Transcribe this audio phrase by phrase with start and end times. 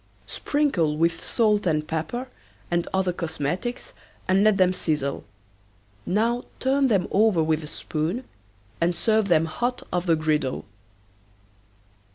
[0.25, 2.27] Sprinkle with salt and pepper
[2.71, 3.93] and other cosmetics
[4.27, 5.25] and let them sizzle.
[6.07, 8.23] Now turn them over with a spoon
[8.81, 10.65] and serve them hot off the griddle.